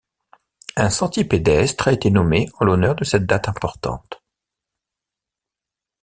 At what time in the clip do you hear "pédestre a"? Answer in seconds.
1.25-1.91